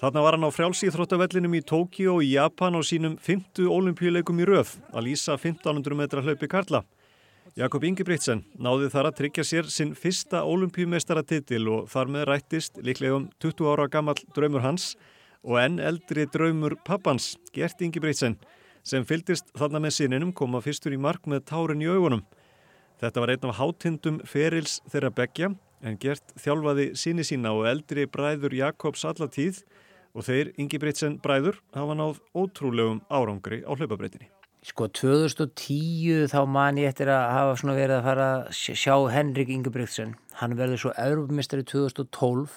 [0.00, 4.76] Þarna var hann á frjálsýþróttavellinum í Tókíó í Japan á sínum 50 olimpíuleikum í röð
[4.92, 6.84] að lýsa 1500 metra hlaupi Karla.
[7.54, 13.20] Jakob Ingebrigtsen náði þar að tryggja sér sinn fyrsta olimpíumeistaratitil og þar með rættist líklega
[13.20, 14.88] um 20 ára gammal draumur hans
[15.46, 18.34] og enn eldri draumur pappans, Gert Ingebrigtsen,
[18.82, 22.26] sem fyldist þarna með sinninum koma fyrstur í mark með tárin í augunum.
[22.98, 25.54] Þetta var einn af hátindum ferils þeirra begja
[25.86, 29.62] en Gert þjálfaði síni sína og eldri bræður Jakobs allatíð
[30.10, 34.33] og þeir Ingi Britsen bræður hafa náð ótrúlegum árangri á hlaupabreitinni.
[34.64, 39.50] Sko 2010 þá man ég eftir að hafa svona verið að fara að sjá Henrik
[39.52, 40.14] Ingebrigtsen.
[40.40, 42.54] Hann verður svo Europamistari 2012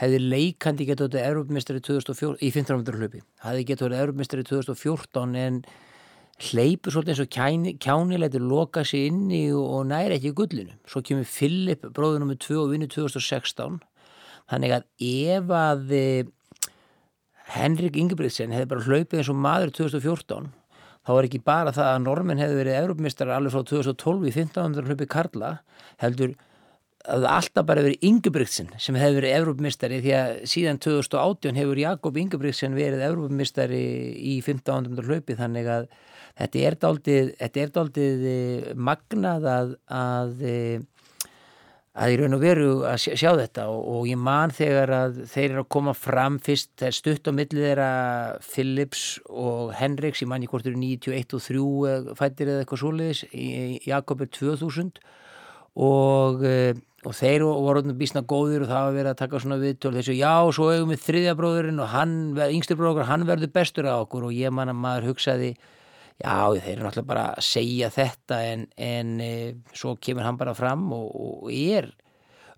[0.00, 3.20] hefði leikandi getið þetta Europamistari í 1500 hlaupi.
[3.44, 5.58] Hefði getið þetta Europamistari 2014 en
[6.48, 10.78] hleypur svolítið eins og kjáni, kjáni letur loka sér inni og, næri ekki gullinu.
[10.88, 13.76] Svo kemur Filip bróður nummið 2 og vinnu 2016
[14.48, 16.32] þannig að ef að eh,
[17.58, 20.48] Henrik Ingebrigtsen hefði bara hlaupið eins og maður 2014
[21.08, 24.90] þá er ekki bara það að normin hefði verið Európmistar alveg frá 2012 í 1500
[24.90, 25.54] hlaupi Karla
[26.02, 26.34] heldur
[27.08, 32.18] að alltaf bara verið Ingebrigtsen sem hefði verið Európmistari því að síðan 2018 hefur Jakob
[32.20, 33.80] Ingebrigtsen verið Európmistari
[34.18, 35.88] í 1500 hlaupi þannig að
[36.42, 36.62] þetta
[37.62, 40.84] er daldið eh, magnað að, að, eh,
[41.98, 45.46] að í raun og veru að sjá, þetta og, og ég man þegar að þeir
[45.48, 47.92] eru að koma fram fyrst, það er stutt á millið þeirra
[48.46, 52.84] Phillips og Henriks, ég man ég hvort eru 91 og 3 eh, fættir eða eitthvað
[52.84, 53.24] svoleiðis,
[53.88, 55.02] Jakob er 2000
[55.78, 56.46] og
[57.06, 60.32] og þeir voru bísna góðir og það var verið að taka svona viðtöl þessu já,
[60.54, 62.14] svo eigum við þriðja bróðurinn og hann,
[62.48, 64.26] yngstur bróður, hann verður bestur á okkur.
[64.28, 65.52] Og ég man að maður hugsaði
[66.18, 69.32] já, þeir eru náttúrulega bara að segja þetta en, en e,
[69.72, 71.90] svo kemur hann bara fram og, og er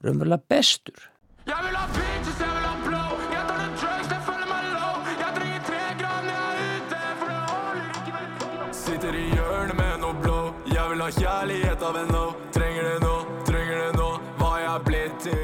[0.00, 1.10] raunverulega bestur.
[1.48, 4.98] Ég vil ha peaches, ég vil blå Jeg tar den drugs, det følger meg low
[5.08, 9.26] Jeg drikker tre gram, jeg er ute For det holder ikke vel på Sitter i
[9.32, 13.49] hjørnet med noe blå Jeg vil av en nå Trenger det nå, trenger det nå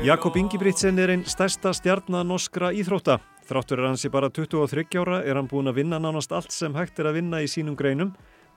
[0.07, 5.39] Jakob Ingebrigtsen er einn stærsta stjarnanorskra íþrótta Þráttur er hans í bara 23 ára er
[5.39, 8.13] hann búin að vinna nánast allt sem hægt er að vinna í sínum greinum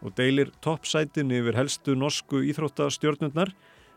[0.05, 3.53] og deilir toppsætin yfir helstu norsku íþróttastjörnundnar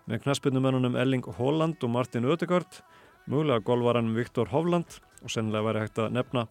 [0.08, 2.80] með knaspunumennunum Elling Holland og Martin Ödegard,
[3.28, 6.46] mögulega golvaranum Viktor Hovland og sennilega væri hægt að nefna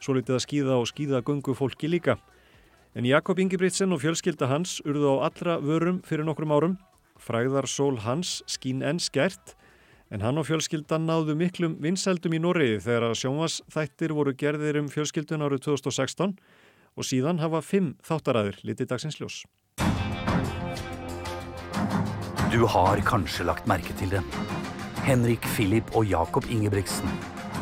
[0.00, 2.16] svo litið að skýða og skýða gungu fólki líka.
[2.96, 6.80] En Jakob Ingebrigtsen og fjölskylda hans urðu á allra vörum fyrir nokkrum árum.
[7.20, 9.56] Fræðar sól hans skín enn skert
[10.14, 14.90] En hann og fjölskyldan náðu miklum vinsældum í Norriði þegar að sjónvasþættir voru gerðir um
[14.92, 16.36] fjölskyldun árið 2016
[16.96, 19.40] og síðan hafa fimm þáttaræðir litið dagsins ljós.
[22.54, 24.30] Du har kanskje lagt merke til dem.
[25.02, 27.10] Henrik Philip og Jakob Ingebrigtsen.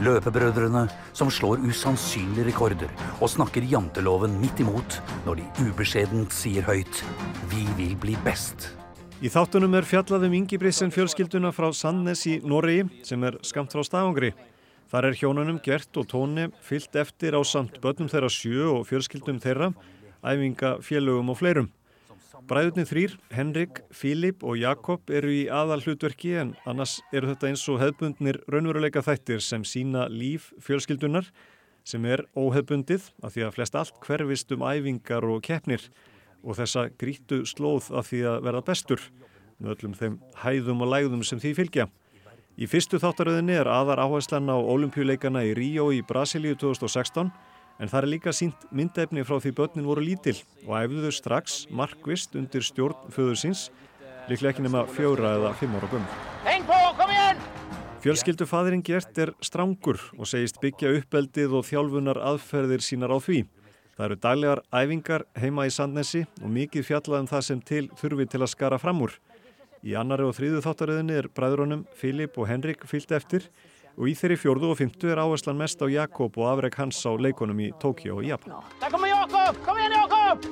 [0.04, 0.84] Løpebrødrene
[1.16, 7.04] som slår usannsynlige rekorder og snakker janteloven midt imot når de ubeskjedent sier høyt
[7.48, 8.74] Vi vil bli best.
[9.24, 14.34] Í þáttunum er fjallaðum Ingibrisen fjölskylduna frá Sandnes í Noregi sem er skamt frá stafangri.
[14.92, 19.40] Þar er hjónunum Gert og Tóni fyllt eftir á samt börnum þeirra sjö og fjölskyldum
[19.40, 19.70] þeirra,
[20.20, 21.72] æfinga, félögum og fleirum.
[22.44, 27.64] Bræðurnir þrýr, Henrik, Filip og Jakob eru í aðal hlutverki en annars eru þetta eins
[27.72, 31.32] og hefbundnir raunveruleika þættir sem sína líf fjölskyldunar
[31.88, 35.88] sem er óhefbundið af því að flest allt hverfist um æfingar og keppnir
[36.44, 39.02] og þessa grítu slóð af því að verða bestur
[39.58, 41.88] með öllum þeim hæðum og lægðum sem því fylgja.
[42.54, 47.32] Í fyrstu þáttaröðinni er aðar áherslan á olimpíuleikana í Ríó í Brasilíu 2016
[47.82, 51.56] en það er líka sínt myndefni frá því börnin voru lítil og æfðu þau strax
[51.74, 53.66] markvist undir stjórn föður síns,
[54.30, 57.42] líklega ekki nema fjóra eða fimm ára igjen!
[58.04, 63.46] Fjölskyldufaðurinn Gert er strangur og segist byggja uppeldið og þjálfunar aðferðir sínar á því.
[63.94, 68.26] Það eru daglegar æfingar heima í Sandnesi og mikið fjallað um það sem til þurfi
[68.32, 69.14] til að skara fram úr.
[69.84, 73.46] Í annari og þrýðu þáttaröðinni er bræðrunum Filip og Henrik fyllt eftir
[73.94, 77.14] og í þeirri fjórðu og fymtu er áherslan mest á Jakob og afreg hans á
[77.14, 78.58] leikonum í Tókíu og Japan.
[78.82, 79.62] Það kommer Jakob!
[79.66, 80.48] Kom igjen Jakob!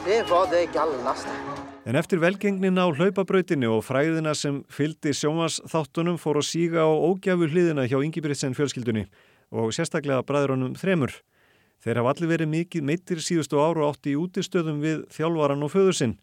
[0.00, 1.38] Det var det galnaste.
[1.86, 7.46] En eftir velgengnin á hlaupabrautinni og fræðina sem fyldi sjómasþáttunum fór að síga á ógjafu
[7.46, 9.06] hliðina hjá Ingi fjölskyldunni
[9.50, 11.12] og sérstaklega bræðrunum þremur.
[11.80, 15.96] Þeir hafa allir verið mikið meittir síðustu áru átti í útistöðum við þjálfvaran og föður
[15.96, 16.18] sinn.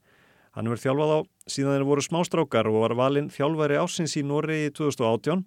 [0.54, 4.72] Hann verið þjálfað á síðan þeir voru smástrákar og var valinn þjálfæri ásins í Noregi
[4.78, 5.44] 2018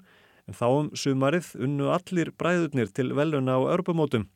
[0.51, 4.27] en þá um sumarið unnu allir bræðurnir til veluna á örpumótum.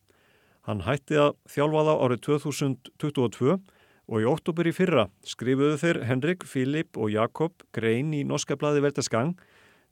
[0.67, 3.57] Hann hætti að þjálfa þá árið 2022
[4.05, 8.83] og í óttúber í fyrra skrifuðu þeir Henrik, Filip og Jakob grein í norska bladi
[8.85, 9.35] Veltasgang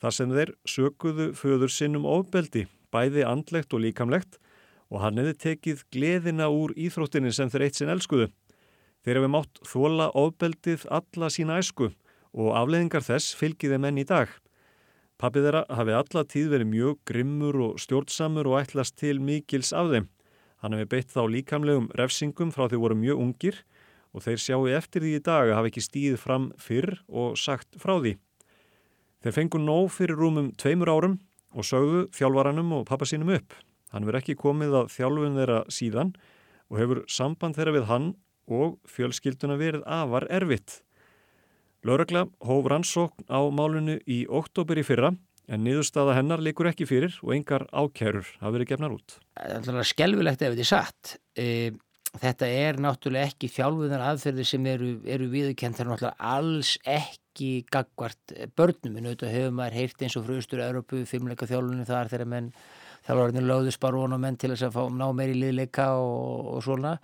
[0.03, 4.41] þar sem þeir sökuðu föður sinnum ofbeldi, bæði andlegt og líkamlegt
[4.92, 8.28] og hann hefði tekið gleðina úr íþróttinni sem þeir eitt sinn elskuðu.
[9.02, 11.88] Þeir hefði mátt þóla ofbeldið alla sína æsku
[12.33, 14.28] og afleðingar þess fylgiði menn í dag.
[15.16, 19.92] Pappið þeirra hafi alla tíð verið mjög grimmur og stjórnsamur og ætlast til mikils af
[19.92, 20.09] þeim.
[20.62, 23.62] Hann hefði beitt þá líkamlegum refsingum frá því voru mjög ungir
[24.12, 27.81] og þeir sjáu eftir því í dag að hafa ekki stíð fram fyrr og sagt
[27.81, 28.16] frá því.
[29.22, 31.20] Þeir fengu nóg fyrir rúmum tveimur árum
[31.55, 33.55] og sögðu þjálvaranum og pappa sínum upp.
[33.92, 36.14] Hann verð ekki komið að þjálfun þeirra síðan
[36.72, 38.09] og hefur samband þeirra við hann
[38.52, 40.81] og fjölskylduna verið afar erfitt.
[41.87, 45.12] Lörgla hóf rannsókn á málunu í oktober í fyrra
[45.50, 49.16] en niðurstaða hennar likur ekki fyrir og engar ákærur hafa verið gefnar út.
[49.35, 51.14] Það er skelvilegt ef þetta er satt.
[51.35, 51.46] E,
[52.22, 57.50] þetta er náttúrulega ekki þjálfunar aðferði sem eru, eru viðkent, það er náttúrulega alls ekki
[57.72, 62.33] gagvart börnum en auðvitað hefur maður heyrt eins og frustur Európu, fimmleika þjálfunni þar þegar
[62.37, 62.52] menn
[63.07, 66.53] þjálfurinn lögðust bara von á menn til þess að fá ná meir í liðleika og,
[66.57, 66.97] og svona.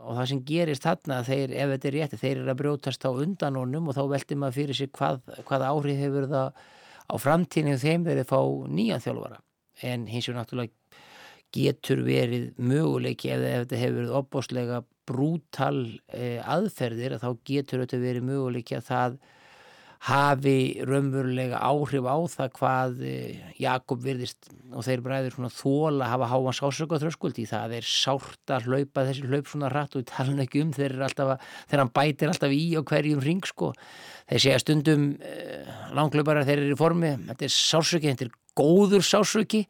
[0.00, 3.10] Og það sem gerist þarna þeir, ef þetta er rétti, þeir eru að brjótast á
[3.10, 6.62] undan honum og þá veldir maður fyrir sig hvað, hvað áhrif hefur það
[7.10, 9.40] á framtíðinu þeim verið fá nýjan þjálfara.
[9.90, 10.76] En hins vegar náttúrulega
[11.50, 15.76] getur verið möguleiki ef, ef þetta hefur verið opbóslega brútal
[16.14, 19.16] eh, aðferðir að þá getur þetta verið möguleiki að það
[20.00, 26.28] hafi raunverulega áhrif á það hvað eh, Jakob virðist og þeir bræður svona þóla hafa
[26.30, 30.08] háan sásöku á þröskuldi það er sárt að hlaupa þessi hlaup svona rætt og við
[30.08, 31.34] talum ekki um þeir að,
[31.68, 33.74] þegar hann bætir alltaf í og hverjum ring sko.
[34.30, 39.04] Þeir segja stundum eh, langlauparar þeir eru í formi þetta er sásöki, þetta er góður
[39.04, 39.66] sásöki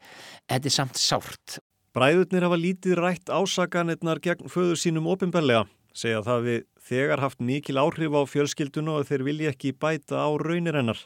[0.47, 1.59] þetta er samt sárt.
[1.91, 7.79] Bræðurnir hafa lítið rætt ásaganirnar gegn föður sínum ofinbellega segja það við þegar haft mikil
[7.81, 10.99] áhrif á fjölskyldunu og þeir vilja ekki bæta á raunir hennar.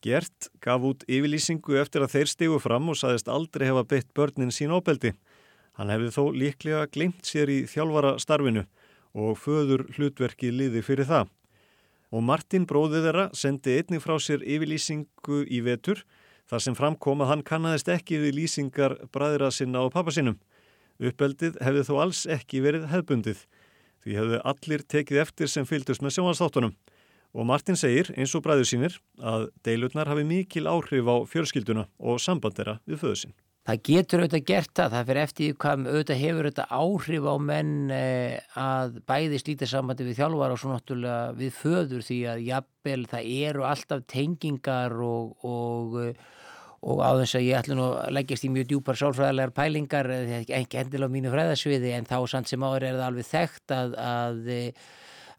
[0.00, 4.54] Gert gaf út yfirlýsingu eftir að þeir stegu fram og saðist aldrei hefa beitt börnin
[4.54, 5.12] sín óbeldi.
[5.76, 8.64] Hann hefði þó líklega glimt sér í þjálfara starfinu
[9.12, 11.28] og föður hlutverki liði fyrir það.
[12.10, 16.02] Og Martin bróðið þeirra sendi einnig frá sér yfirlýsingu í vetur
[16.50, 20.40] þar sem framkom að hann kannadist ekki við lýsingar bræðra sinna og pappa sinum.
[21.00, 23.44] Uppeldið hefði þó alls ekki verið hefbundið.
[24.00, 26.72] Því hefðu allir tekið eftir sem fylgdust með sjónastáttunum.
[27.30, 32.18] Og Martin segir, eins og bræður sínir, að deilurnar hafi mikil áhrif á fjölskylduna og
[32.22, 33.36] sambandera við föðu sín.
[33.68, 37.74] Það getur auðvitað gert það, það fyrir eftir hvað auðvitað hefur auðvitað áhrif á menn
[37.92, 43.04] eh, að bæði slíta sambandi við þjálfar og svo náttúrulega við föður því að jafnvel
[43.12, 45.98] það eru alltaf tengingar og, og
[46.80, 50.80] og á þess að ég ætla nú að leggjast í mjög djúpar sálfræðilegar pælingar ekki
[50.80, 54.48] endilega á mínu fræðasviði en þá samt sem áður er það alveg þekkt að að,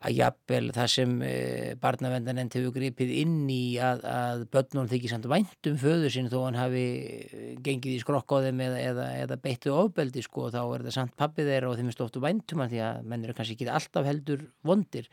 [0.06, 5.30] að jafnvel það sem eh, barnavendanend hefur gripið inn í að, að börnum þykir samt
[5.34, 6.86] væntum föður sín þó hann hafi
[7.66, 11.18] gengið í skrokk á þeim eða, eða, eða beittu ofbeldi sko þá er það samt
[11.18, 14.46] pappið þeirra og þeim er stóttu væntum því að menn eru kannski ekki alltaf heldur
[14.62, 15.10] vondir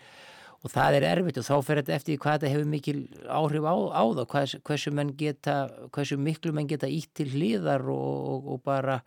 [0.64, 3.74] og það er erfitt og þá fer þetta eftir hvað þetta hefur mikil áhrif á,
[3.94, 5.56] á það hvers, hversu, geta,
[5.94, 8.98] hversu miklu menn geta ítt til hliðar og, og, og bara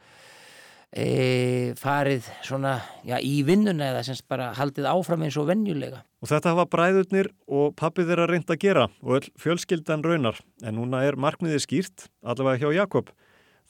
[0.95, 6.03] e, farið svona já, í vinnuna eða semst bara haldið áfram eins og vennjulega.
[6.21, 10.77] Og þetta hafa bræðurnir og pappið þeirra reynd að gera og öll fjölskyldan raunar en
[10.79, 13.11] núna er markmiðið skýrt allavega hjá Jakob.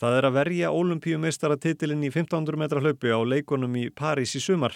[0.01, 4.41] Það er að verja ólimpíumeistara titilinn í 1500 metra hlaupi á leikonum í París í
[4.41, 4.73] sumar.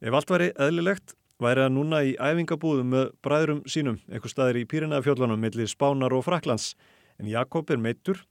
[0.00, 4.66] Ef allt væri eðlilegt væri það núna í æfingabúðum með bræðurum sínum, eitthvað staðir í
[4.70, 6.72] Pýrinaðafjöllunum millir Spánar og Fraklands.
[7.18, 8.24] En Jakob er meittur,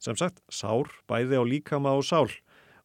[0.00, 2.28] sem sagt, sár, bæði á líkama og sál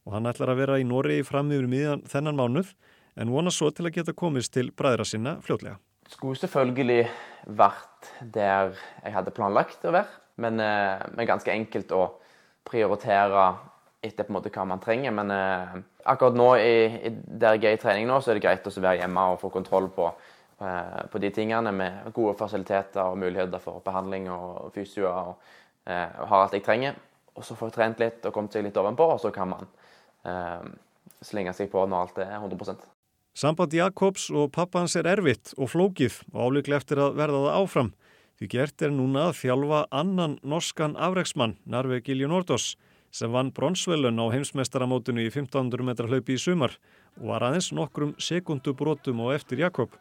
[0.10, 2.72] og hann ætlar að vera í Noregi fram yfir miðan þennan mánuð
[3.20, 5.78] en vona svo til að geta komist til bræðra sinna fljótlega.
[6.10, 7.04] Skulle selvfølgelig
[7.60, 10.10] vært der jeg hadde planlagt å være,
[10.42, 12.08] men, eh, men ganske enkelt å
[12.66, 13.52] prioritere
[14.02, 15.14] etter på en måte hva man trenger.
[15.16, 15.78] Men eh,
[16.12, 16.74] akkurat nå i,
[17.10, 19.40] i, der jeg er i trening nå, så er det greit å være hjemme og
[19.42, 20.10] få kontroll på,
[20.64, 25.10] eh, på de tingene med gode fasiliteter og muligheter for behandling og fysio.
[25.10, 27.00] Og, eh, og har alt jeg trenger.
[27.36, 29.68] Og så får jeg trent litt og kommet seg litt ovenpå, og så kan man
[30.28, 30.72] eh,
[31.26, 32.88] slenge seg på når alt er 100%
[33.40, 37.92] Samband Jakobs og pappans er erfitt og flókið og álíklega eftir að verða það áfram.
[38.40, 42.74] Því gert er núna að þjálfa annan norskan afreiksmann, Narve Gilju Nordos,
[43.12, 46.76] sem vann bronsvelun á heimsmestaramótinu í 1500 metra hlaupi í sumar
[47.20, 49.96] og var aðeins nokkrum sekundu brotum á eftir Jakob.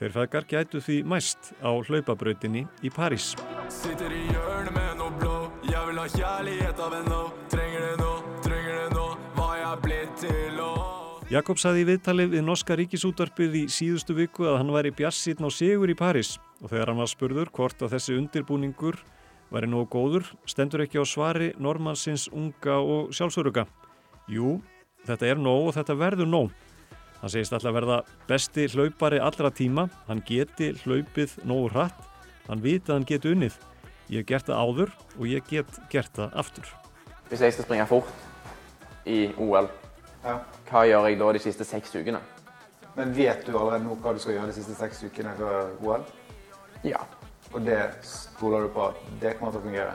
[0.00, 3.34] Þeir feðgar gætu því mæst á hlaupabrautinni í París.
[3.70, 5.36] Sittir í hjörnu með nú bló,
[5.68, 7.20] ég vil ha kjærlighet af en nó,
[7.52, 8.12] trenger det nå,
[8.42, 11.28] trenger det nå, hva jeg blitt til og...
[11.32, 15.50] Jakob saði í viðtali við norska ríkisútvarpið í síðustu viku að hann væri bjassitn á
[15.54, 18.98] sigur í París og þegar hann var spurður hvort að þessi undirbúningur
[19.52, 23.66] væri nógu góður stendur ekki á svari normannsins unga og sjálfsöruga.
[24.32, 24.60] Jú,
[25.06, 26.54] þetta er nóg og þetta verður nóg.
[27.20, 32.00] Hann segist alltaf verða besti hlaupari allra tíma, hann geti hlaupið nógu hratt,
[32.48, 33.58] hann viti að hann geti unnið.
[34.10, 36.66] Ég hef gert það áður og ég get gert það aftur.
[37.30, 39.68] Hvis jeg skal springe fort i OL,
[40.24, 40.40] Ja.
[40.70, 42.20] hva gjør jeg da de siste seks ukene?
[42.96, 46.04] Men vet du allerede nå hva du skal gjøre de siste seks ukene før OL?
[46.84, 46.98] Ja.
[47.52, 49.94] Og det stoler du på at det kommer til å fungere?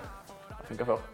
[0.49, 1.01] Det funker før.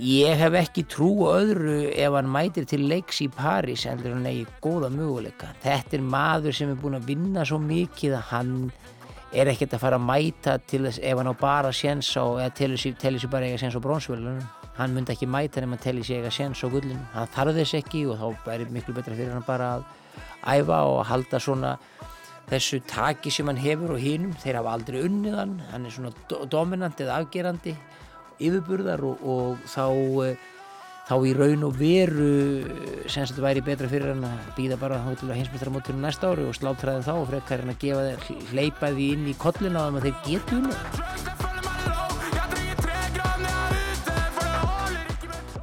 [0.00, 4.24] Ég hef ekki trú á öðru ef hann mætir til leiks í París heldur hann
[4.30, 5.50] eigi góða möguleika.
[5.60, 8.54] Þetta er maður sem er búinn að vinna svo mikið að hann
[9.36, 12.80] er ekkert að fara að mæta þess ef hann á bara séns á, eða telur
[12.80, 12.96] sér,
[13.28, 14.40] bara eiga séns á brónsvölunum.
[14.78, 17.04] Hann myndi ekki mæta nema telur sér eiga séns á gullinu.
[17.12, 19.84] Hann þarf þess ekki og þá er miklu betra fyrir hann bara að
[20.48, 21.76] æfa og halda svona
[22.50, 24.34] þessu taki sem hann hefur og hinum.
[24.42, 27.76] Þeir hafa aldrei unnið hann, er svona do dominant eða afgerandi
[28.40, 29.84] yfirburðar og, og þá,
[30.24, 30.48] eh,
[31.08, 32.30] þá í raun og veru
[33.10, 37.06] sem þetta væri betra fyrir hann að býða bara að hinsmestramóttunum næsta ári og sláttraði
[37.06, 40.62] þá og frekar hann að gefa þeir hleypa því inn í kollina að þeir getu.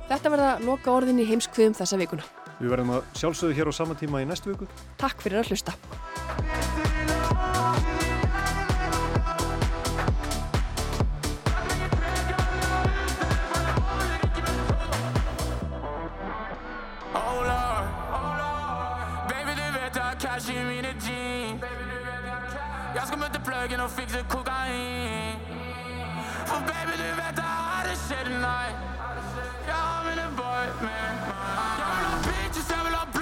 [0.08, 2.37] Þetta verða loka orðin í heimskviðum þessa vikuna.
[2.58, 4.66] Við verðum að sjálfsögðu hér á sama tíma í næstu viku.
[4.98, 5.78] Takk fyrir að hlusta.
[22.98, 25.38] Jeg skal møte pluggen og fikse kokain
[26.50, 28.78] For baby du vet jeg har det shit tonight.
[29.68, 31.37] Jeg har mine boy med meg
[32.70, 33.17] Jeg vil ha bitches, jeg vil ha